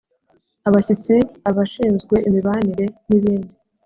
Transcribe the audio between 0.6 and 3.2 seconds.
abashyitsi abashinzwe imibanire n